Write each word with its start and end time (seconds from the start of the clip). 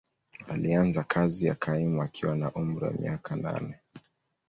Alianza 0.47 1.03
kazi 1.03 1.45
ya 1.47 1.55
kaimu 1.55 2.01
akiwa 2.01 2.35
na 2.35 2.51
umri 2.53 2.85
wa 2.85 2.91
miaka 2.93 3.35
nane. 3.35 3.75